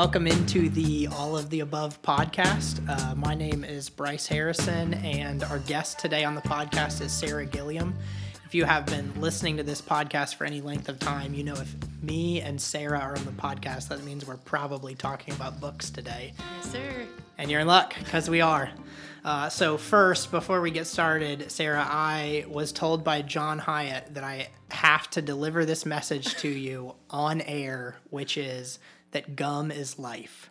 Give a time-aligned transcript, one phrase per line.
[0.00, 2.80] Welcome into the All of the Above podcast.
[2.88, 7.44] Uh, my name is Bryce Harrison, and our guest today on the podcast is Sarah
[7.44, 7.94] Gilliam.
[8.46, 11.52] If you have been listening to this podcast for any length of time, you know
[11.52, 15.90] if me and Sarah are on the podcast, that means we're probably talking about books
[15.90, 16.32] today.
[16.56, 17.06] Yes, sir.
[17.36, 18.70] And you're in luck because we are.
[19.22, 24.24] Uh, so, first, before we get started, Sarah, I was told by John Hyatt that
[24.24, 28.78] I have to deliver this message to you on air, which is
[29.12, 30.50] that gum is life.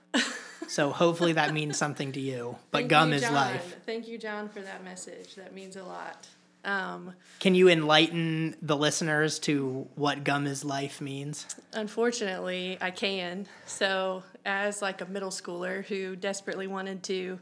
[0.67, 2.55] So, hopefully, that means something to you.
[2.69, 3.77] But Thank gum you, is life.
[3.87, 5.33] Thank you, John, for that message.
[5.35, 6.27] That means a lot.
[6.63, 11.47] Um, Can you enlighten the listeners to what gum is life means?
[11.73, 13.47] unfortunately, I can.
[13.65, 17.39] So, as like a middle schooler who desperately wanted to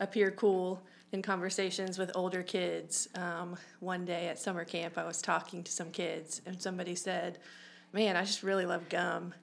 [0.00, 0.82] appear cool
[1.12, 5.70] in conversations with older kids, um, one day at summer camp, I was talking to
[5.70, 7.38] some kids, and somebody said,
[7.92, 9.34] "Man, I just really love gum."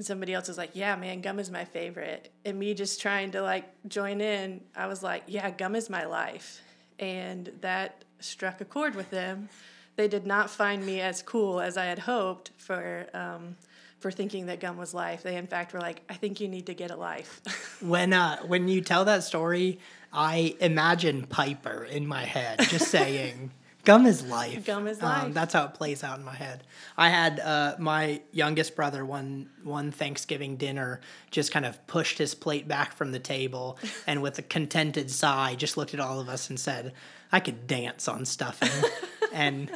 [0.00, 3.32] And somebody else was like, "Yeah, man, gum is my favorite." And me just trying
[3.32, 6.62] to like join in, I was like, "Yeah, gum is my life,"
[6.98, 9.50] and that struck a chord with them.
[9.96, 13.56] They did not find me as cool as I had hoped for um,
[13.98, 15.22] for thinking that gum was life.
[15.22, 17.42] They in fact were like, "I think you need to get a life."
[17.82, 19.80] When uh, when you tell that story,
[20.14, 23.50] I imagine Piper in my head just saying,
[23.84, 25.34] "Gum is life." Gum is Um, life.
[25.34, 26.64] that's how it plays out in my head.
[26.96, 31.00] I had uh, my youngest brother one one Thanksgiving dinner
[31.30, 35.54] just kind of pushed his plate back from the table and with a contented sigh
[35.54, 36.92] just looked at all of us and said,
[37.32, 38.90] "I could dance on stuffing,"
[39.32, 39.70] and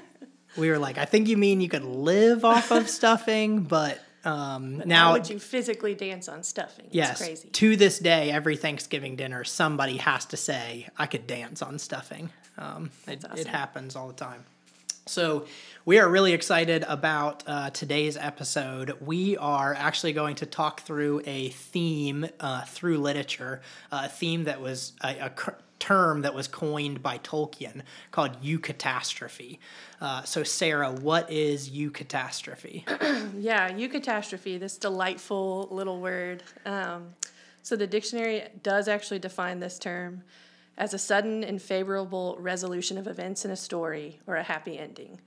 [0.57, 4.79] we were like, "I think you mean you could live off of stuffing, but." Um,
[4.79, 6.87] How now would you physically dance on stuffing?
[6.87, 7.19] It's Yes.
[7.19, 7.51] crazy.
[7.51, 12.31] To this day, every Thanksgiving dinner, somebody has to say, I could dance on stuffing.
[12.59, 14.45] Um, it, it happens all the time.
[15.07, 15.47] So,
[15.85, 18.97] we are really excited about uh, today's episode.
[19.03, 23.61] We are actually going to talk through a theme uh, through literature,
[23.93, 27.83] uh, a theme that was a, a cr- term that was coined by Tolkien
[28.13, 29.59] called eucatastrophe.
[30.01, 32.85] Uh, so, Sarah, what is eucatastrophe?
[33.39, 36.43] Yeah, eucatastrophe, this delightful little word.
[36.65, 37.15] Um,
[37.63, 40.23] so the dictionary does actually define this term
[40.77, 45.21] as a sudden and favorable resolution of events in a story or a happy ending.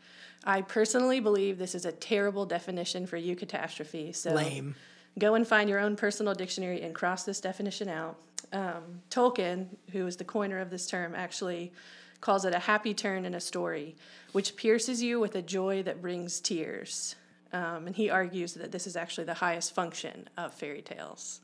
[0.44, 4.16] I personally believe this is a terrible definition for eucatastrophe.
[4.16, 4.76] So Lame.
[5.20, 8.18] go and find your own personal dictionary and cross this definition out.
[8.54, 11.74] Um, Tolkien, who is the coiner of this term, actually
[12.22, 13.96] calls it a happy turn in a story,
[14.32, 17.16] which pierces you with a joy that brings tears.
[17.54, 21.42] Um, and he argues that this is actually the highest function of fairy tales.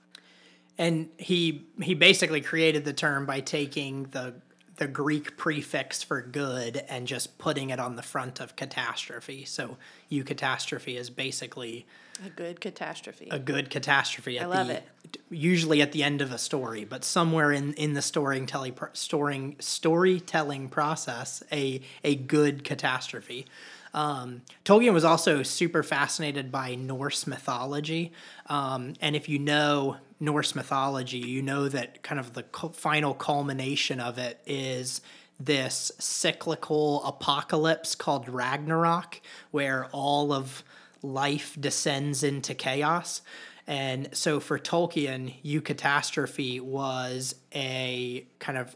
[0.78, 4.34] And he he basically created the term by taking the
[4.78, 9.45] the Greek prefix for good and just putting it on the front of catastrophe.
[9.45, 9.78] So
[10.11, 11.85] eucatastrophe is basically
[12.25, 13.28] A good catastrophe.
[13.29, 14.39] a good catastrophe.
[14.39, 15.17] At love the, it.
[15.29, 19.57] Usually at the end of a story, but somewhere in, in the storytelling pro- storing
[19.59, 23.45] storytelling process, a a good catastrophe.
[23.94, 28.11] Um, Tolkien was also super fascinated by Norse mythology,
[28.47, 32.44] um, and if you know Norse mythology, you know that kind of the
[32.74, 35.01] final culmination of it is
[35.40, 39.19] this cyclical apocalypse called Ragnarok,
[39.52, 40.63] where all of
[41.02, 43.22] life descends into chaos.
[43.68, 48.75] And so for Tolkien, eucatastrophe was a kind of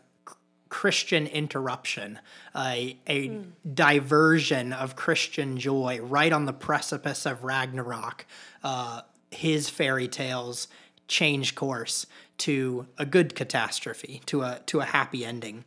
[0.70, 2.20] Christian interruption,
[2.56, 3.40] a, a
[3.74, 8.26] diversion of Christian joy right on the precipice of Ragnarok.
[8.64, 10.68] Uh, his fairy tales
[11.07, 12.06] change course
[12.40, 15.66] to a good catastrophe, to a to a happy ending.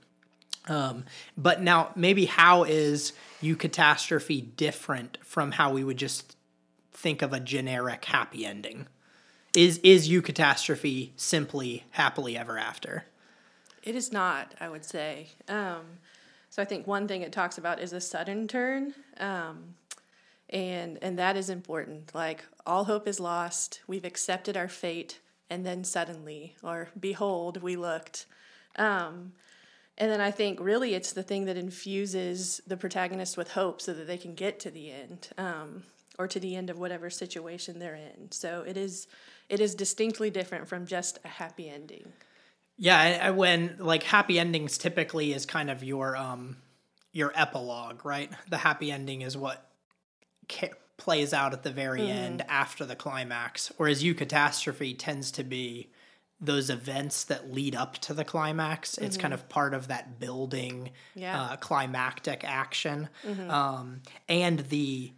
[0.68, 1.04] Um,
[1.36, 3.12] but now, maybe how is
[3.42, 6.36] eucatastrophe different from how we would just
[6.92, 8.86] think of a generic happy ending?
[9.56, 13.04] Is is eucatastrophe simply happily ever after?
[13.82, 15.28] It is not, I would say.
[15.48, 15.80] Um,
[16.50, 19.74] so I think one thing it talks about is a sudden turn, um,
[20.50, 22.15] and and that is important.
[22.15, 25.18] Like all hope is lost, we've accepted our fate,
[25.50, 28.26] and then suddenly, or behold, we looked.
[28.76, 29.32] Um,
[29.98, 33.92] and then I think really it's the thing that infuses the protagonist with hope so
[33.92, 35.82] that they can get to the end, um,
[36.18, 38.30] or to the end of whatever situation they're in.
[38.30, 39.08] So it is
[39.48, 42.12] it is distinctly different from just a happy ending.
[42.78, 46.56] Yeah, when like happy endings typically is kind of your um
[47.12, 48.30] your epilogue, right?
[48.48, 49.68] The happy ending is what
[51.00, 55.91] plays out at the very end after the climax, whereas eucatastrophe tends to be
[56.41, 58.97] those events that lead up to the climax.
[58.98, 61.41] It's kind of part of that building Yeah.
[61.42, 63.08] uh, climactic action,
[63.48, 65.12] um, and the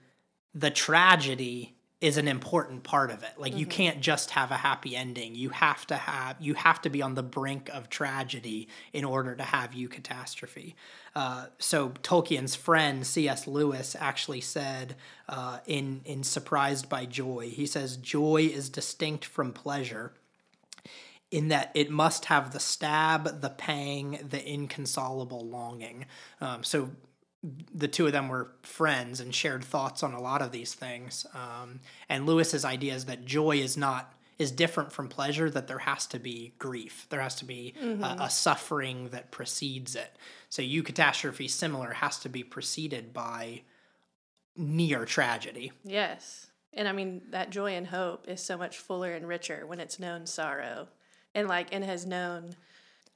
[0.54, 3.30] the tragedy is an important part of it.
[3.38, 5.36] Like you can't just have a happy ending.
[5.36, 9.36] You have to have you have to be on the brink of tragedy in order
[9.36, 10.74] to have eucatastrophe.
[11.14, 13.46] Uh, so Tolkien's friend C.S.
[13.46, 14.96] Lewis actually said
[15.28, 20.12] uh, in in Surprised by Joy, he says joy is distinct from pleasure
[21.30, 26.06] in that it must have the stab, the pang, the inconsolable longing.
[26.40, 26.90] Um, so
[27.74, 31.26] the two of them were friends and shared thoughts on a lot of these things.
[31.34, 35.50] Um, and Lewis's idea is that joy is not is different from pleasure.
[35.50, 37.06] That there has to be grief.
[37.10, 40.16] There has to be a, a suffering that precedes it.
[40.48, 43.62] So eucatastrophe, similar, has to be preceded by
[44.56, 45.72] near tragedy.
[45.84, 46.46] Yes.
[46.74, 49.98] And I mean, that joy and hope is so much fuller and richer when it's
[49.98, 50.88] known sorrow
[51.34, 52.54] and like, and has known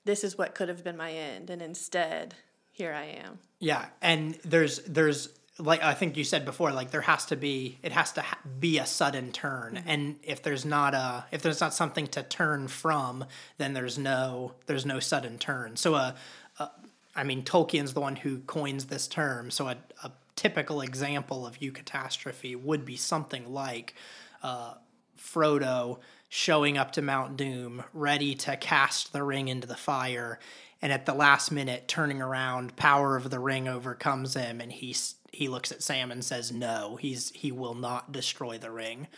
[0.05, 1.51] this is what could have been my end.
[1.51, 2.35] And instead,
[2.77, 3.39] here I am.
[3.59, 7.79] Yeah, and there's there's like I think you said before, like there has to be
[7.83, 11.59] it has to ha- be a sudden turn, and if there's not a if there's
[11.59, 13.25] not something to turn from,
[13.57, 15.77] then there's no there's no sudden turn.
[15.77, 16.17] So a,
[16.59, 16.71] a
[17.15, 19.51] I mean Tolkien's the one who coins this term.
[19.51, 23.95] So a, a typical example of eucatastrophe would be something like
[24.43, 24.75] uh,
[25.19, 30.39] Frodo showing up to Mount Doom, ready to cast the ring into the fire,
[30.83, 34.95] and at the last minute turning around, power of the ring overcomes him, and he
[35.33, 39.09] he looks at Sam and says, "No, he's he will not destroy the ring."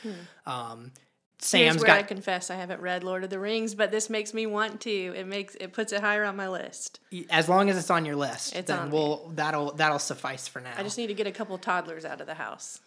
[0.46, 0.93] Um,
[1.40, 4.34] Here's Sam's where I confess I haven't read Lord of the Rings, but this makes
[4.34, 4.90] me want to.
[4.90, 6.99] It makes it puts it higher on my list.
[7.31, 10.61] as long as it's on your list, It's then on we'll that'll that'll suffice for
[10.61, 10.72] now.
[10.76, 12.81] I just need to get a couple toddlers out of the house.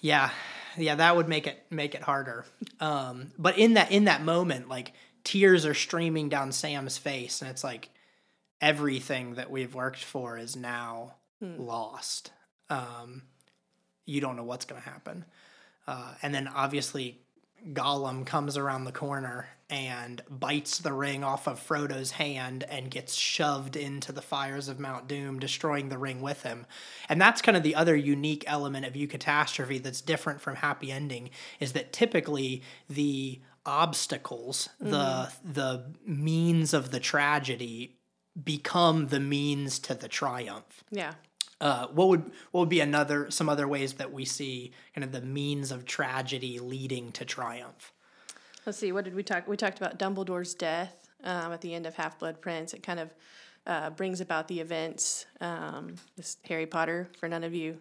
[0.00, 0.30] yeah
[0.76, 2.44] yeah that would make it make it harder
[2.80, 4.92] um but in that in that moment like
[5.24, 7.88] tears are streaming down sam's face and it's like
[8.60, 12.32] everything that we've worked for is now lost.
[12.70, 13.22] Um
[14.06, 15.24] you don't know what's going to happen.
[15.86, 17.20] Uh, and then obviously
[17.72, 23.14] Gollum comes around the corner and bites the ring off of Frodo's hand and gets
[23.14, 26.66] shoved into the fires of Mount Doom, destroying the ring with him.
[27.08, 31.30] And that's kind of the other unique element of Eucatastrophe that's different from Happy Ending
[31.58, 37.95] is that typically the obstacles, the the means of the tragedy
[38.44, 40.84] become the means to the triumph.
[40.90, 41.14] Yeah.
[41.60, 45.12] Uh, what would what would be another some other ways that we see kind of
[45.12, 47.92] the means of tragedy leading to triumph?
[48.66, 48.92] Let's see.
[48.92, 49.48] What did we talk?
[49.48, 52.74] We talked about Dumbledore's death um, at the end of Half Blood Prince.
[52.74, 53.14] It kind of
[53.66, 55.24] uh, brings about the events.
[55.40, 57.08] Um, this Harry Potter.
[57.18, 57.78] For none of you,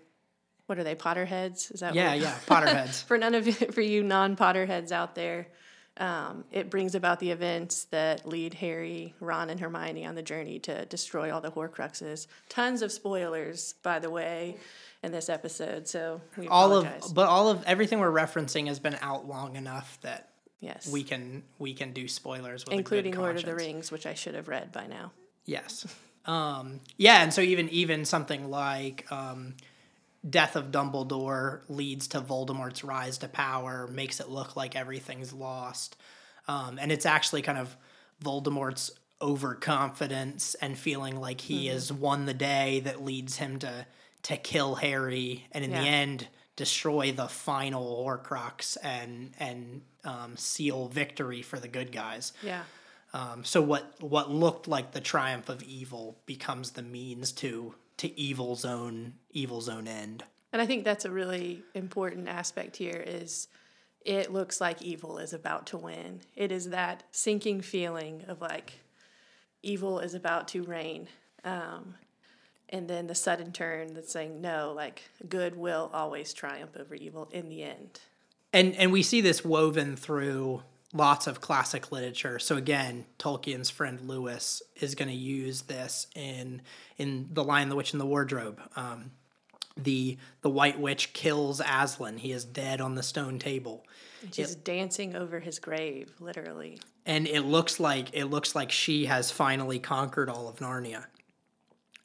[0.68, 0.96] what are they?
[0.96, 1.74] Potterheads?
[1.74, 3.04] Is that what Yeah, what, yeah, Potterheads.
[3.04, 5.48] for none of you, for you non-Potterheads out there,
[5.98, 10.60] um, it brings about the events that lead Harry, Ron, and Hermione on the journey
[10.60, 12.28] to destroy all the Horcruxes.
[12.50, 14.58] Tons of spoilers, by the way,
[15.04, 15.88] in this episode.
[15.88, 17.06] So we all apologize.
[17.06, 21.04] of but all of everything we're referencing has been out long enough that yes, we
[21.04, 23.56] can we can do spoilers with including Lord of the.
[23.56, 25.12] Rings, which I should have read by now.
[25.46, 25.86] Yes.
[26.26, 29.56] Um, yeah, and so even even something like um,
[30.28, 35.96] Death of Dumbledore leads to Voldemort's rise to power, makes it look like everything's lost,
[36.48, 37.76] um, and it's actually kind of
[38.24, 43.86] Voldemort's overconfidence and feeling like he has won the day that leads him to
[44.24, 45.82] to kill Harry, and in Yeah.
[45.82, 52.34] the end destroy the final Horcrux and and um, seal victory for the good guys.
[52.42, 52.64] Yeah.
[53.14, 58.20] Um, so what what looked like the triumph of evil becomes the means to to
[58.20, 60.24] evil's own evil's own end.
[60.52, 63.48] And I think that's a really important aspect here is
[64.06, 66.22] it looks like evil is about to win.
[66.36, 68.80] It is that sinking feeling of like
[69.64, 71.08] evil is about to reign.
[71.44, 71.96] Um,
[72.70, 77.30] and then the sudden turn that's saying no, like good will always triumph over evil
[77.32, 78.00] in the end.
[78.54, 82.40] And and we see this woven through lots of classic literature.
[82.40, 86.62] So again, Tolkien's friend Lewis is going to use this in
[86.98, 88.62] in the Lion, the Witch, and the Wardrobe.
[88.76, 89.12] Um,
[89.78, 92.18] the the White Witch kills Aslan.
[92.18, 93.86] He is dead on the stone table.
[94.32, 96.80] She's dancing over his grave, literally.
[97.06, 101.06] and it looks like it looks like she has finally conquered all of Narnia.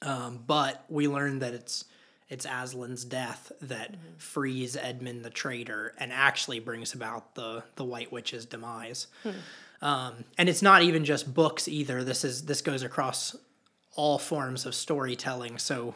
[0.02, 1.84] Um, but we learn that it's
[2.30, 8.10] it's Aslan's death that frees Edmund the traitor and actually brings about the the White
[8.12, 9.08] Witch's demise.
[9.82, 12.04] Um, and it's not even just books either.
[12.04, 13.37] This is this goes across
[13.96, 15.58] all forms of storytelling.
[15.58, 15.94] So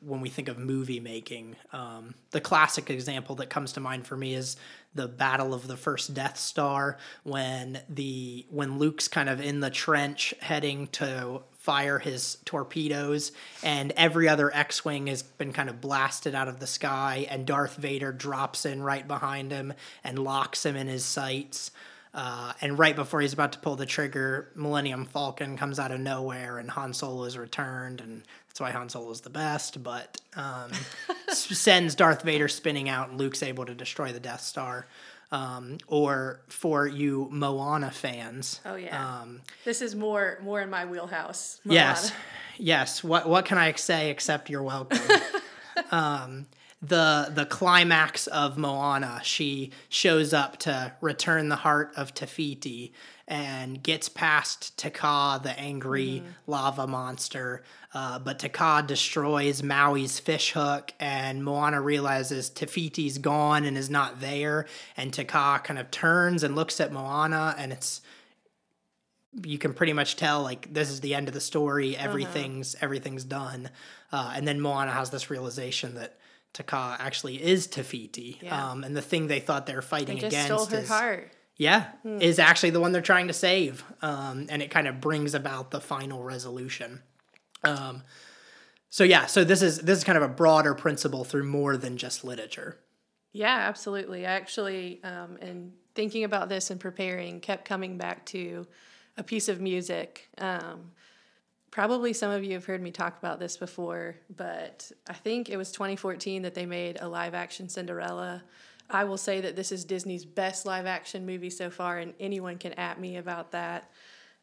[0.00, 4.16] when we think of movie making, um, the classic example that comes to mind for
[4.16, 4.56] me is
[4.94, 9.70] the Battle of the First Death Star when the when Luke's kind of in the
[9.70, 13.30] trench heading to fire his torpedoes,
[13.62, 17.44] and every other X Wing has been kind of blasted out of the sky, and
[17.44, 21.70] Darth Vader drops in right behind him and locks him in his sights.
[22.14, 26.00] Uh, and right before he's about to pull the trigger, Millennium Falcon comes out of
[26.00, 29.82] nowhere, and Han Solo is returned, and that's why Han Solo is the best.
[29.82, 30.70] But um,
[31.28, 34.86] sends Darth Vader spinning out, and Luke's able to destroy the Death Star.
[35.30, 39.20] Um, or for you Moana fans, Oh yeah.
[39.20, 41.60] um, this is more more in my wheelhouse.
[41.66, 42.12] Yes,
[42.56, 43.04] yes.
[43.04, 44.98] What what can I say except you're welcome?
[45.90, 46.46] um,
[46.80, 52.92] the the climax of Moana, she shows up to return the heart of Te Fiti
[53.26, 57.62] and gets past Te Ka, the angry lava monster.
[57.92, 63.90] Uh, but Te Ka destroys Maui's fishhook, and Moana realizes Te Fiti's gone and is
[63.90, 64.66] not there.
[64.96, 68.02] And Te Ka kind of turns and looks at Moana, and it's
[69.44, 71.96] you can pretty much tell like this is the end of the story.
[71.96, 73.68] Everything's everything's done,
[74.12, 76.18] uh, and then Moana has this realization that
[76.58, 78.70] Te Ka actually is Te Fiti, Yeah.
[78.70, 80.88] um, and the thing they thought they were They fighting just against stole her is
[80.88, 81.32] heart.
[81.56, 85.34] yeah is actually the one they're trying to save, um, and it kind of brings
[85.34, 87.02] about the final resolution.
[87.64, 88.02] Um,
[88.90, 91.96] so yeah, so this is this is kind of a broader principle through more than
[91.96, 92.78] just literature.
[93.32, 94.26] Yeah, absolutely.
[94.26, 98.66] I actually, um, in thinking about this and preparing, kept coming back to
[99.16, 100.28] a piece of music.
[100.38, 100.92] Um,
[101.70, 105.56] probably some of you have heard me talk about this before, but I think it
[105.56, 108.42] was 2014 that they made a live action Cinderella.
[108.90, 112.56] I will say that this is Disney's best live action movie so far, and anyone
[112.58, 113.90] can at me about that.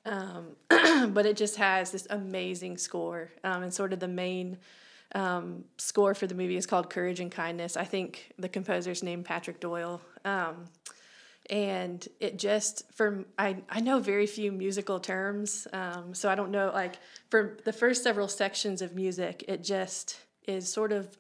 [0.06, 0.56] Um,
[1.14, 4.58] but it just has this amazing score, um, and sort of the main
[5.16, 7.76] um, score for the movie is called Courage and Kindness.
[7.76, 10.02] I think the composer's named Patrick Doyle.
[11.50, 16.50] And it just for I, I know very few musical terms um, so i don't
[16.50, 16.98] know like
[17.30, 21.16] for the first several sections of music it just is sort of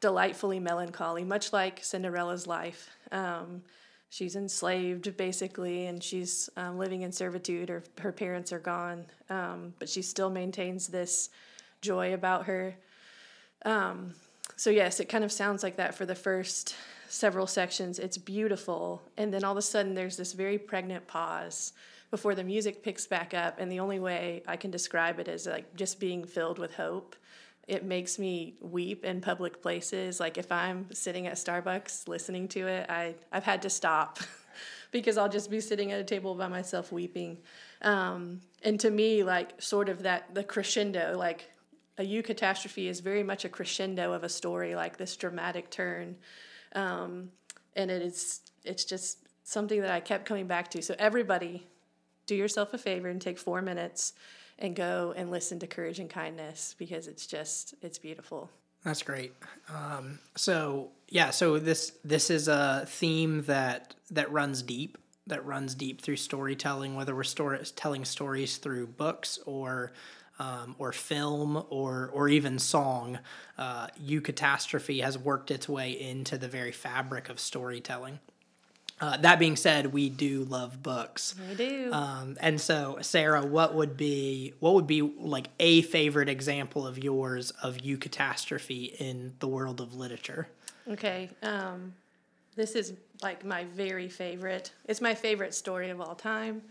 [0.00, 2.90] delightfully melancholy much like cinderella's life.
[3.12, 3.62] Um,
[4.08, 9.72] she's enslaved basically and she's um, living in servitude or her parents are gone um,
[9.78, 11.30] but she still maintains this
[11.80, 12.74] joy about her.
[13.64, 14.14] Um,
[14.56, 16.74] so yes, it kind of sounds like that for the first
[17.10, 17.98] several sections.
[17.98, 21.72] It's beautiful, and then all of a sudden there's this very pregnant pause
[22.10, 25.46] before the music picks back up, and the only way I can describe it is
[25.46, 27.16] like just being filled with hope.
[27.68, 30.20] It makes me weep in public places.
[30.20, 34.18] Like if I'm sitting at Starbucks listening to it, I I've had to stop
[34.92, 37.38] because I'll just be sitting at a table by myself weeping.
[37.82, 41.50] Um, and to me, like sort of that the crescendo, like
[41.98, 46.16] a eucatastrophe is very much a crescendo of a story, like this dramatic turn,
[46.74, 47.30] um,
[47.76, 50.82] and it is it's just something that I kept coming back to.
[50.82, 51.66] So everybody,
[52.26, 54.12] do yourself a favor and take four minutes
[54.58, 58.50] and go and listen to Courage and Kindness because it's just it's beautiful.
[58.84, 59.34] That's great.
[59.68, 64.96] Um, so yeah, so this this is a theme that that runs deep,
[65.26, 69.92] that runs deep through storytelling, whether we're story, telling stories through books or
[70.40, 73.20] um, or film or or even song.
[73.56, 78.18] Uh, eucatastrophe has worked its way into the very fabric of storytelling.
[79.00, 81.34] Uh, that being said, we do love books.
[81.50, 81.90] I do.
[81.90, 86.98] Um, and so, Sarah, what would be what would be like a favorite example of
[86.98, 90.48] yours of eucatastrophe in the world of literature?
[90.88, 91.30] Okay.
[91.42, 91.94] Um,
[92.56, 94.72] this is like my very favorite.
[94.86, 96.62] It's my favorite story of all time.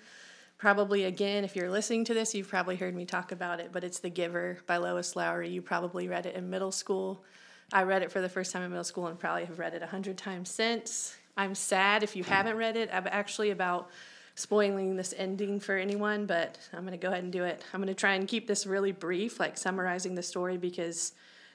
[0.60, 3.86] Probably again, if you're listening to this, you've probably heard me talk about it, but
[3.86, 5.48] it's The Giver by Lois Lowry.
[5.48, 7.24] You probably read it in middle school.
[7.72, 9.82] I read it for the first time in middle school and probably have read it
[9.82, 11.16] a hundred times since.
[11.38, 12.90] I'm sad if you haven't read it.
[12.92, 13.90] I'm actually about
[14.36, 17.64] spoiling this ending for anyone, but I'm going to go ahead and do it.
[17.74, 21.14] I'm going to try and keep this really brief, like summarizing the story because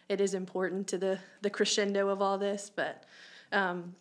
[0.08, 2.70] it is important to the, the crescendo of all this.
[2.74, 3.04] But
[3.52, 3.94] um,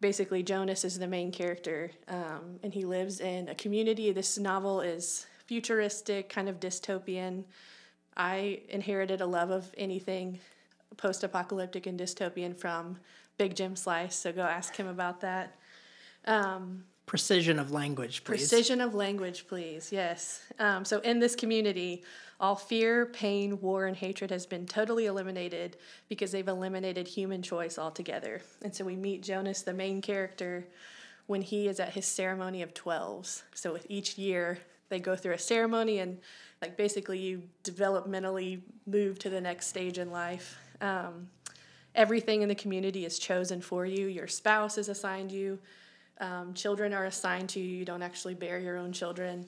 [0.00, 4.12] basically, Jonas is the main character, um, and he lives in a community.
[4.12, 7.44] This novel is futuristic, kind of dystopian.
[8.16, 10.40] I inherited a love of anything
[10.96, 12.98] post apocalyptic and dystopian from
[13.36, 15.56] Big Jim Slice, so go ask him about that.
[16.24, 18.50] Um, Precision of language, please.
[18.50, 19.90] Precision of language, please.
[19.90, 20.42] Yes.
[20.58, 22.04] Um, so, in this community,
[22.38, 25.78] all fear, pain, war, and hatred has been totally eliminated
[26.10, 28.42] because they've eliminated human choice altogether.
[28.62, 30.68] And so, we meet Jonas, the main character,
[31.28, 33.42] when he is at his ceremony of 12s.
[33.54, 34.58] So, with each year,
[34.90, 36.18] they go through a ceremony and,
[36.60, 40.58] like, basically, you developmentally move to the next stage in life.
[40.82, 41.30] Um,
[41.94, 45.58] everything in the community is chosen for you, your spouse is assigned you.
[46.20, 47.78] Um, children are assigned to you.
[47.78, 49.46] You don't actually bear your own children.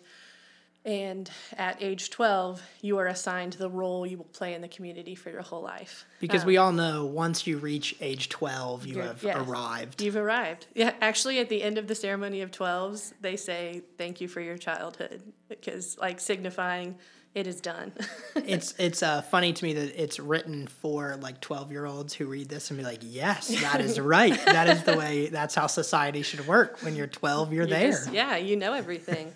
[0.84, 5.14] And at age 12, you are assigned the role you will play in the community
[5.14, 6.06] for your whole life.
[6.20, 10.00] Because um, we all know once you reach age 12, you have yes, arrived.
[10.00, 10.68] You've arrived.
[10.74, 14.40] Yeah, actually, at the end of the ceremony of 12s, they say, Thank you for
[14.40, 16.96] your childhood, because, like, signifying
[17.34, 17.92] it is done.
[18.34, 22.26] it's it's uh, funny to me that it's written for like 12 year olds who
[22.26, 24.38] read this and be like, Yes, that is right.
[24.46, 26.78] that is the way, that's how society should work.
[26.82, 27.90] When you're 12, you're, you're there.
[27.90, 29.32] Just, yeah, you know everything.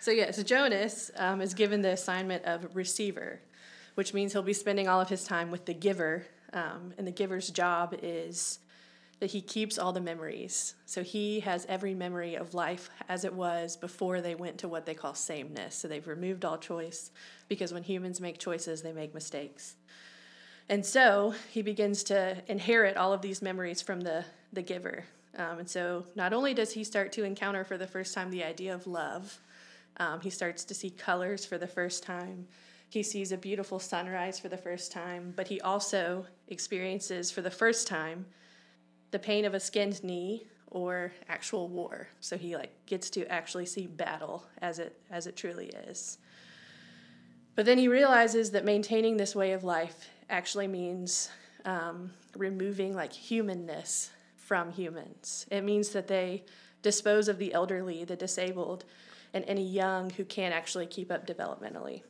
[0.00, 3.38] So, yeah, so Jonas um, is given the assignment of receiver,
[3.94, 6.26] which means he'll be spending all of his time with the giver.
[6.52, 8.58] Um, and the giver's job is
[9.22, 10.74] that he keeps all the memories.
[10.84, 14.84] So he has every memory of life as it was before they went to what
[14.84, 15.76] they call sameness.
[15.76, 17.12] So they've removed all choice
[17.46, 19.76] because when humans make choices, they make mistakes.
[20.68, 25.04] And so he begins to inherit all of these memories from the, the giver.
[25.38, 28.42] Um, and so not only does he start to encounter for the first time the
[28.42, 29.38] idea of love,
[29.98, 32.48] um, he starts to see colors for the first time.
[32.88, 37.52] He sees a beautiful sunrise for the first time, but he also experiences for the
[37.52, 38.26] first time
[39.12, 42.08] the pain of a skinned knee or actual war.
[42.20, 46.18] So he like gets to actually see battle as it as it truly is.
[47.54, 51.28] But then he realizes that maintaining this way of life actually means
[51.66, 55.46] um, removing like humanness from humans.
[55.50, 56.44] It means that they
[56.80, 58.84] dispose of the elderly, the disabled,
[59.34, 62.02] and any young who can't actually keep up developmentally.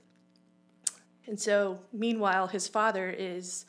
[1.26, 3.64] And so, meanwhile, his father is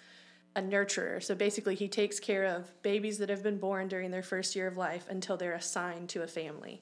[0.56, 1.22] a nurturer.
[1.22, 4.68] So basically, he takes care of babies that have been born during their first year
[4.68, 6.82] of life until they're assigned to a family.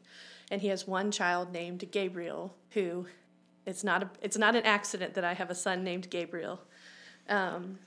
[0.50, 3.08] And he has one child named Gabriel, who
[3.66, 6.60] it's not a, it's not an accident that I have a son named Gabriel.
[7.30, 7.80] Um,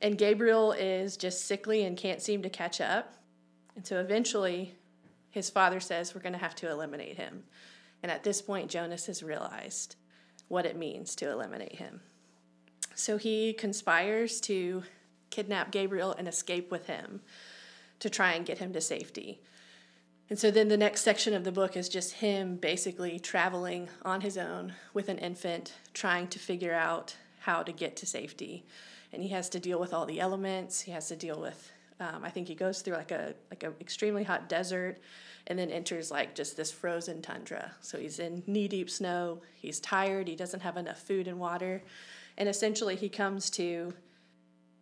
[0.00, 3.14] and Gabriel is just sickly and can't seem to catch up.
[3.76, 4.74] And so eventually,
[5.30, 7.44] his father says, We're going to have to eliminate him.
[8.02, 9.96] And at this point, Jonas has realized
[10.48, 12.00] what it means to eliminate him.
[12.94, 14.82] So he conspires to
[15.30, 17.20] kidnap Gabriel and escape with him
[18.00, 19.40] to try and get him to safety.
[20.30, 24.20] And so then the next section of the book is just him basically traveling on
[24.20, 28.66] his own with an infant, trying to figure out how to get to safety.
[29.12, 30.82] And he has to deal with all the elements.
[30.82, 33.74] He has to deal with, um, I think he goes through like a like an
[33.80, 34.98] extremely hot desert
[35.46, 37.72] and then enters like just this frozen tundra.
[37.80, 41.82] So he's in knee deep snow, he's tired, he doesn't have enough food and water,
[42.36, 43.94] and essentially he comes to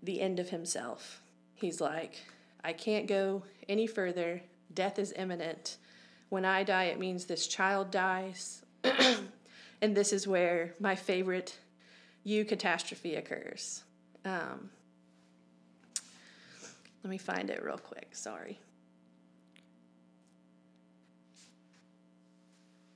[0.06, 1.20] the end of himself.
[1.54, 2.24] He's like,
[2.64, 4.42] I can't go any further,
[4.72, 5.76] death is imminent.
[6.28, 8.64] When I die, it means this child dies.
[9.82, 11.58] and this is where my favorite
[12.26, 13.84] eucatastrophe occurs.
[14.24, 14.70] Um,
[17.04, 18.58] let me find it real quick, sorry.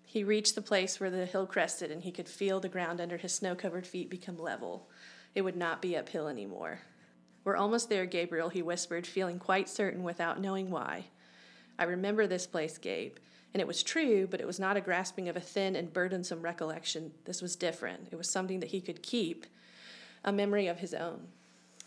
[0.05, 3.17] He reached the place where the hill crested and he could feel the ground under
[3.17, 4.89] his snow covered feet become level.
[5.37, 6.81] It would not be uphill anymore.
[7.45, 11.07] We're almost there, Gabriel, he whispered, feeling quite certain without knowing why.
[11.79, 13.17] I remember this place, Gabe.
[13.53, 16.43] And it was true, but it was not a grasping of a thin and burdensome
[16.43, 17.13] recollection.
[17.25, 18.09] This was different.
[18.13, 19.47] It was something that he could keep,
[20.25, 21.29] a memory of his own.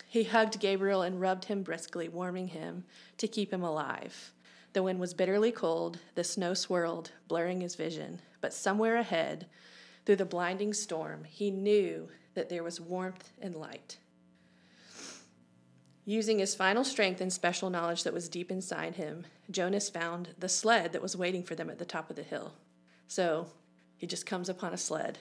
[0.08, 2.84] He hugged Gabriel and rubbed him briskly, warming him
[3.18, 4.32] to keep him alive.
[4.72, 8.20] The wind was bitterly cold, the snow swirled, blurring his vision.
[8.40, 9.46] But somewhere ahead,
[10.04, 13.98] through the blinding storm, he knew that there was warmth and light.
[16.06, 20.48] Using his final strength and special knowledge that was deep inside him, Jonas found the
[20.48, 22.52] sled that was waiting for them at the top of the hill.
[23.08, 23.46] So
[23.96, 25.18] he just comes upon a sled.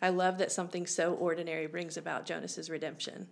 [0.00, 3.28] I love that something so ordinary brings about Jonas's redemption.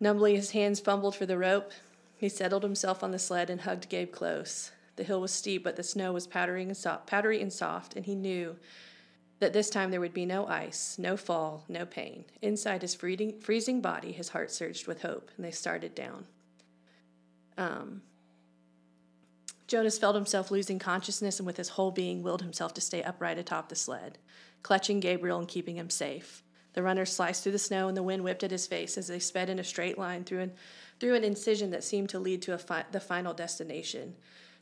[0.00, 1.72] Numbly, his hands fumbled for the rope,
[2.16, 4.72] he settled himself on the sled and hugged Gabe close.
[4.96, 8.04] The hill was steep, but the snow was powdery and soft, powdery and soft, and
[8.04, 8.56] he knew
[9.40, 12.24] that this time there would be no ice, no fall, no pain.
[12.42, 16.26] Inside his freezing, body, his heart surged with hope, and they started down.
[17.56, 18.02] Um,
[19.68, 23.38] Jonas felt himself losing consciousness and with his whole being willed himself to stay upright
[23.38, 24.18] atop the sled,
[24.62, 26.42] clutching Gabriel and keeping him safe.
[26.72, 29.18] The runner sliced through the snow and the wind whipped at his face as they
[29.18, 30.52] sped in a straight line through an
[31.00, 34.14] through an incision that seemed to lead to fi- the final destination,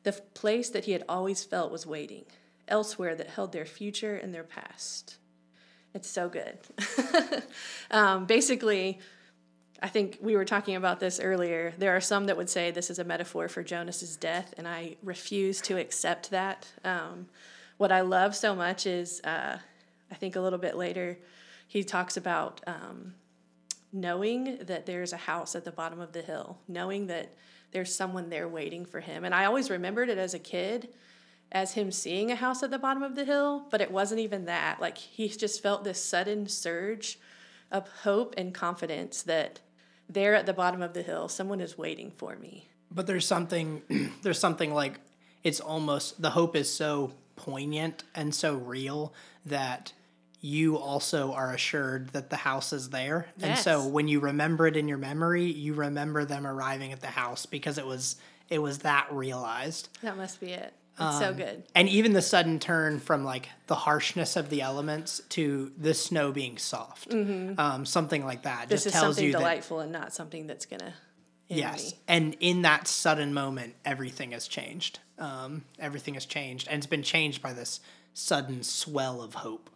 [0.03, 2.25] the f- place that he had always felt was waiting,
[2.69, 5.17] elsewhere that held their future and their past.
[5.95, 6.59] It's so good.
[7.91, 8.99] um, basically,
[9.83, 11.75] I think we were talking about this earlier.
[11.79, 14.97] There are some that would say this is a metaphor for Jonas's death, and I
[15.03, 16.71] refuse to accept that.
[16.85, 17.27] Um,
[17.77, 19.59] what I love so much is, uh,
[20.11, 21.19] I think a little bit later,
[21.69, 23.15] he talks about um,
[23.93, 27.35] knowing that there's a house at the bottom of the hill, knowing that
[27.73, 29.25] there's someone there waiting for him.
[29.25, 30.89] And I always remembered it as a kid
[31.53, 34.47] as him seeing a house at the bottom of the hill, but it wasn't even
[34.47, 34.81] that.
[34.81, 37.19] Like he just felt this sudden surge
[37.71, 39.61] of hope and confidence that
[40.09, 42.69] there at the bottom of the hill, someone is waiting for me.
[42.91, 43.83] But there's something
[44.23, 45.01] there's something like
[45.43, 49.13] it's almost the hope is so poignant and so real
[49.45, 49.93] that
[50.41, 53.27] you also are assured that the house is there.
[53.41, 57.09] And so when you remember it in your memory, you remember them arriving at the
[57.09, 58.17] house because it was
[58.49, 59.89] it was that realized.
[60.03, 60.73] That must be it.
[60.99, 61.65] It's so good.
[61.75, 66.33] And even the sudden turn from like the harshness of the elements to the snow
[66.33, 68.69] being soft, um, something like that, Mm-hmm.
[68.69, 70.95] This just is tells something you that delightful and not something that's gonna
[71.49, 71.93] yes.
[71.93, 71.99] me.
[72.09, 75.01] And in that sudden moment, everything has changed.
[75.19, 77.81] Um, everything has changed, and it's been changed by this
[78.15, 79.71] sudden swell of hope.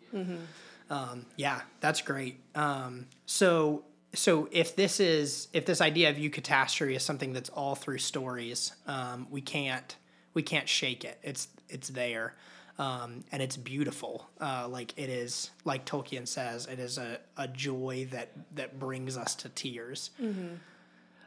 [0.91, 2.41] Um, yeah, that's great.
[2.55, 7.75] Um, so, so if this is if this idea of eucatastrophe is something that's all
[7.75, 9.97] through stories, um, we can't
[10.35, 11.19] we can't shake it.
[11.23, 12.35] It's it's there,
[12.79, 14.29] um, and it's beautiful.
[14.41, 19.17] Uh, like it is, like Tolkien says, it is a, a joy that that brings
[19.17, 20.11] us to tears.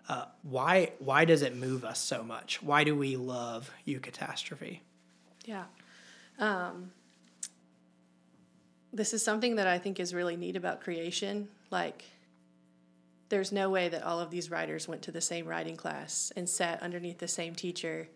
[0.09, 2.61] Uh, why why does it move us so much?
[2.61, 4.79] Why do we love eucatastrophe?
[5.45, 5.65] Yeah.
[6.39, 6.91] Um,
[8.91, 11.47] this is something that I think is really neat about creation.
[11.71, 12.03] Like,
[13.29, 16.47] there's no way that all of these writers went to the same writing class and
[16.47, 18.07] sat underneath the same teacher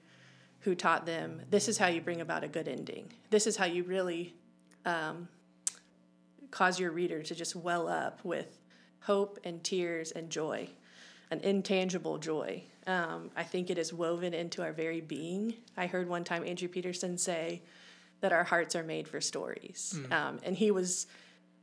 [0.67, 3.09] who taught them this is how you bring about a good ending.
[3.29, 4.35] This is how you really
[4.85, 5.29] um,
[6.51, 8.59] cause your reader to just well up with
[8.99, 10.67] hope and tears and joy,
[11.31, 12.63] an intangible joy.
[12.85, 15.53] Um, I think it is woven into our very being.
[15.77, 17.61] I heard one time Andrew Peterson say
[18.19, 19.97] that our hearts are made for stories.
[20.11, 21.07] Um, and he was,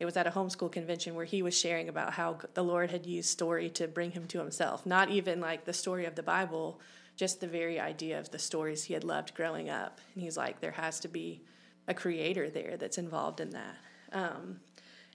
[0.01, 3.05] it was at a homeschool convention where he was sharing about how the Lord had
[3.05, 4.87] used story to bring him to himself.
[4.87, 6.81] Not even like the story of the Bible,
[7.17, 10.01] just the very idea of the stories he had loved growing up.
[10.15, 11.43] And he's like, there has to be
[11.87, 13.77] a creator there that's involved in that.
[14.13, 14.61] Um,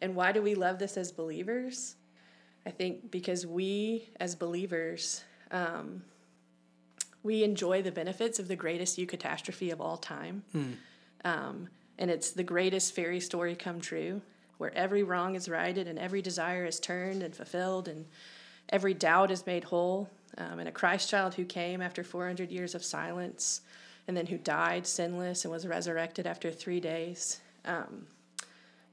[0.01, 1.95] and why do we love this as believers?
[2.65, 6.03] I think because we, as believers, um,
[7.23, 10.43] we enjoy the benefits of the greatest eucatastrophe of all time.
[11.25, 14.21] Um, and it's the greatest fairy story come true,
[14.57, 18.05] where every wrong is righted and every desire is turned and fulfilled and
[18.69, 20.09] every doubt is made whole.
[20.37, 23.61] Um, and a Christ child who came after 400 years of silence
[24.07, 27.41] and then who died sinless and was resurrected after three days.
[27.65, 28.07] Um,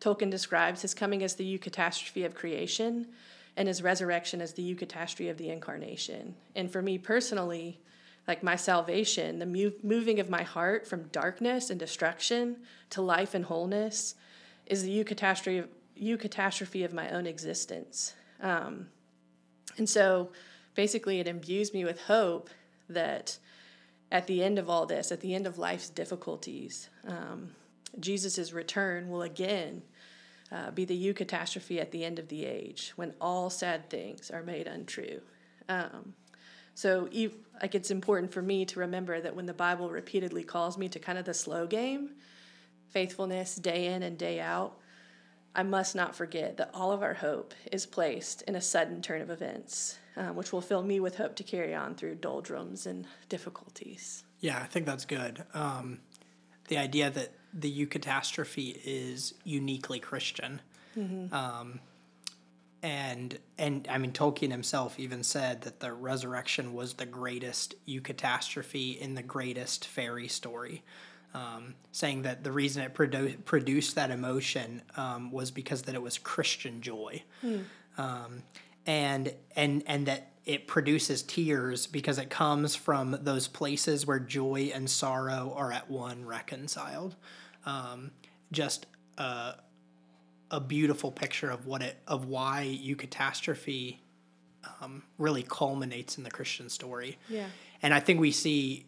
[0.00, 3.06] Tolkien describes his coming as the eucatastrophe of creation
[3.56, 6.34] and his resurrection as the eucatastrophe of the incarnation.
[6.54, 7.80] And for me personally,
[8.28, 12.56] like my salvation, the moving of my heart from darkness and destruction
[12.90, 14.16] to life and wholeness
[14.66, 15.68] is the eucatastrophe of,
[16.00, 18.14] eucatastrophe of my own existence.
[18.42, 18.88] Um,
[19.78, 20.30] and so
[20.74, 22.50] basically, it imbues me with hope
[22.88, 23.38] that
[24.12, 27.50] at the end of all this, at the end of life's difficulties, um,
[27.98, 29.82] Jesus' return will again
[30.52, 34.42] uh, be the eucatastrophe at the end of the age when all sad things are
[34.42, 35.20] made untrue.
[35.68, 36.14] Um,
[36.74, 40.76] so, ev- like, it's important for me to remember that when the Bible repeatedly calls
[40.76, 42.10] me to kind of the slow game,
[42.90, 44.78] faithfulness day in and day out,
[45.56, 49.22] I must not forget that all of our hope is placed in a sudden turn
[49.22, 53.06] of events, um, which will fill me with hope to carry on through doldrums and
[53.30, 54.22] difficulties.
[54.40, 55.42] Yeah, I think that's good.
[55.54, 56.00] Um,
[56.68, 60.60] the idea that the eucatastrophe is uniquely Christian.
[61.32, 61.80] Um,
[62.82, 68.98] and and I mean Tolkien himself even said that the resurrection was the greatest eucatastrophe
[68.98, 70.82] in the greatest fairy story.
[71.34, 76.00] Um, saying that the reason it produ- produced that emotion um, was because that it
[76.00, 77.22] was Christian joy,
[77.98, 78.42] um,
[78.86, 84.70] and and and that it produces tears because it comes from those places where joy
[84.72, 87.16] and sorrow are at one reconciled.
[87.66, 88.12] Um,
[88.52, 88.86] just
[89.18, 89.54] a,
[90.52, 93.96] a beautiful picture of what it of why eucatastrophe
[94.80, 97.18] um, really culminates in the Christian story.
[97.28, 97.46] Yeah.
[97.82, 98.86] And I think we see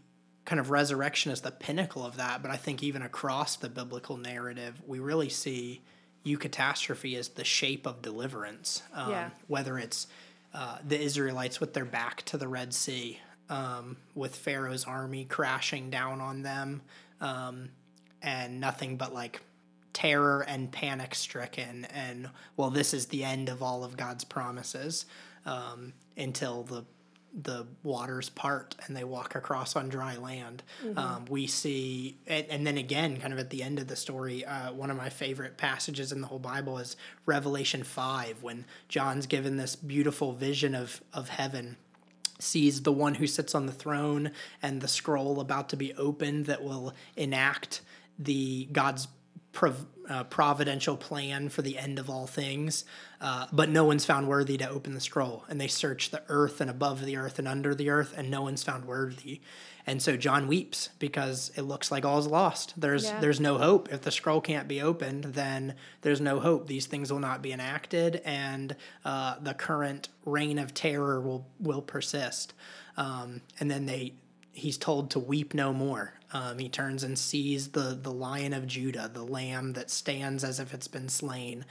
[0.49, 4.17] kind of resurrection is the pinnacle of that, but I think even across the biblical
[4.17, 5.83] narrative, we really see
[6.25, 8.83] eucatastrophe as the shape of deliverance.
[8.95, 9.31] Um, Yeah.
[9.47, 10.07] Whether it's
[10.55, 15.91] uh, the Israelites with their back to the Red Sea, um, with Pharaoh's army crashing
[15.91, 16.81] down on them,
[17.21, 17.69] um,
[18.23, 19.43] and nothing but like
[19.93, 25.05] terror and panic stricken, and well, this is the end of all of God's promises
[25.45, 26.87] um, until the
[27.41, 30.63] the waters part and they walk across on dry land.
[30.97, 34.45] Um, we see, and, and then again, kind of at the end of the story,
[34.45, 36.97] uh, one of my favorite passages in the whole Bible is
[37.27, 41.77] Revelation 5, when John's given this beautiful vision of, of heaven
[42.41, 44.31] sees the one who sits on the throne
[44.63, 47.81] and the scroll about to be opened that will enact
[48.19, 49.09] the God's
[49.59, 52.85] prov- uh, providential plan for the end of all things.
[53.21, 55.45] Uh, but no one's found worthy to open the scroll.
[55.49, 58.43] And they search the earth and above the earth and under the earth, and no
[58.43, 59.41] one's found worthy.
[59.85, 62.75] And so John weeps because it looks like all's lost.
[62.77, 63.19] There's Yeah.
[63.19, 63.93] there's no hope.
[63.93, 66.69] If the scroll can't be opened, then there's no hope.
[66.69, 71.83] These things will not be enacted, and uh, the current reign of terror will will
[71.83, 72.55] persist.
[72.97, 74.13] Um, and then they
[74.53, 76.13] he's told to weep no more.
[76.33, 80.61] Um, he turns and sees the the Lion of Judah, the Lamb that stands as
[80.61, 81.65] if it's been slain.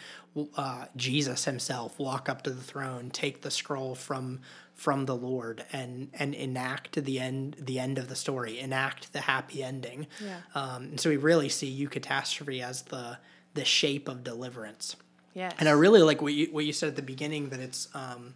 [0.56, 4.40] Uh, Jesus himself walk up to the throne, take the scroll from
[4.74, 9.22] from the Lord, and and enact the end the end of the story, enact the
[9.22, 10.08] happy ending.
[10.24, 10.40] Yeah.
[10.56, 13.20] Um, and so we really see eucatastrophe as the
[13.54, 14.96] the shape of deliverance.
[15.34, 15.54] Yes.
[15.60, 18.34] And I really like what you what you said at the beginning that it's um,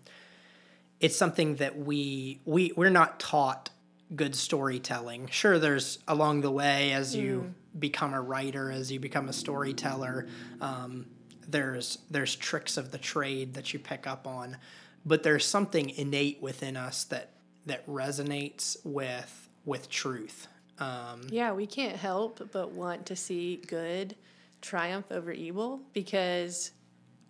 [1.00, 3.72] it's something that we we we're not taught
[4.15, 5.28] good storytelling.
[5.28, 10.28] Sure, there's along the way as you become a writer, as you become a storyteller,
[10.60, 11.06] um,
[11.47, 14.58] there's there's tricks of the trade that you pick up on,
[15.06, 17.32] but there's something innate within us that
[17.65, 20.47] that resonates with with truth.
[20.80, 24.15] Um, Yeah, we can't help but want to see good
[24.62, 26.71] triumph over evil because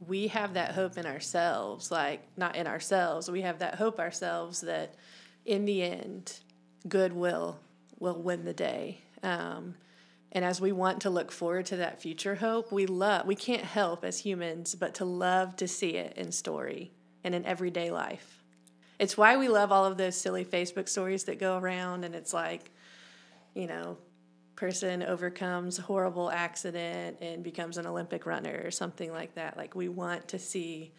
[0.07, 1.91] we have that hope in ourselves.
[1.91, 4.95] Like, not in ourselves, we have that hope ourselves that
[5.45, 6.39] in the end,
[6.87, 7.59] good will
[7.99, 8.99] will win the day.
[9.21, 9.75] Um,
[10.31, 13.63] and as we want to look forward to that future hope, we love we can't
[13.63, 16.91] help as humans but to love to see it in story
[17.23, 18.41] and in everyday life.
[18.97, 22.33] It's why we love all of those silly Facebook stories that go around and it's
[22.33, 22.71] like
[23.53, 23.97] you know,
[24.55, 29.57] person overcomes horrible accident and becomes an Olympic runner or something like that.
[29.57, 30.93] Like we want to see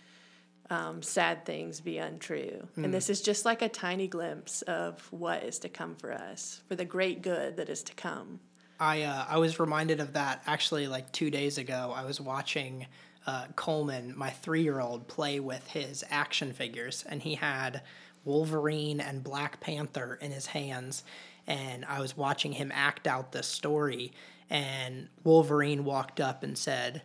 [0.72, 2.66] um, sad things be untrue.
[2.76, 6.62] And this is just like a tiny glimpse of what is to come for us,
[6.66, 8.40] for the great good that is to come.
[8.80, 11.92] I uh, I was reminded of that actually like two days ago.
[11.94, 12.86] I was watching
[13.26, 17.82] uh, Coleman, my three year old, play with his action figures, and he had
[18.24, 21.04] Wolverine and Black Panther in his hands,
[21.46, 24.12] and I was watching him act out this story,
[24.48, 27.02] and Wolverine walked up and said.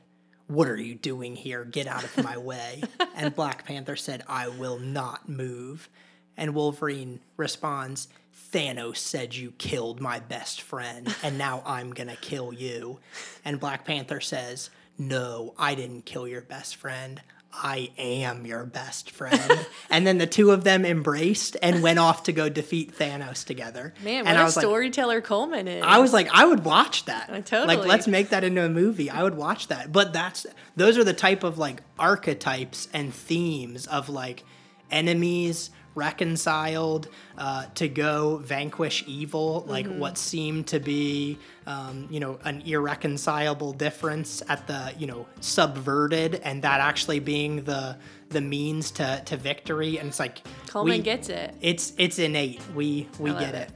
[0.47, 1.65] What are you doing here?
[1.65, 2.83] Get out of my way.
[3.15, 5.89] and Black Panther said, I will not move.
[6.37, 8.07] And Wolverine responds,
[8.53, 12.99] Thanos said you killed my best friend, and now I'm gonna kill you.
[13.43, 17.21] And Black Panther says, No, I didn't kill your best friend.
[17.53, 19.67] I am your best friend.
[19.89, 23.93] and then the two of them embraced and went off to go defeat Thanos together.
[24.03, 25.83] Man, what and a I was like, storyteller Coleman is.
[25.83, 27.29] I was like, I would watch that.
[27.29, 27.77] Uh, totally.
[27.77, 29.09] Like, let's make that into a movie.
[29.09, 29.91] I would watch that.
[29.91, 34.43] But that's those are the type of like archetypes and themes of like
[34.91, 37.07] enemies reconciled
[37.37, 39.99] uh, to go vanquish evil, like Mm-hmm.
[39.99, 46.35] what seemed to be, um, you know, an irreconcilable difference at the, you know, subverted,
[46.43, 47.97] and that actually being the
[48.29, 49.97] the means to to victory.
[49.99, 51.55] And it's like Coleman we- gets it.
[51.61, 52.61] it's it's innate.
[52.75, 53.69] We we get it.
[53.69, 53.71] it.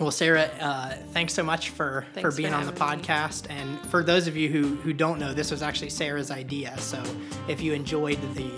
[0.00, 3.04] Well, Sarah, uh, thanks so much for Thanks for for being on the having me.
[3.04, 3.50] podcast.
[3.50, 6.76] And for those of you who who don't know, this was actually Sarah's idea.
[6.78, 7.02] So
[7.48, 8.50] if you enjoyed the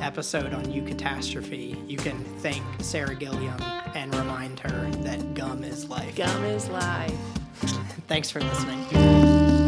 [0.00, 3.60] episode on Eucatastrophe, you can thank Sarah Gilliam
[3.94, 6.16] and remind her that gum is life.
[6.16, 7.12] Gum is life.
[8.08, 9.59] Thanks for listening.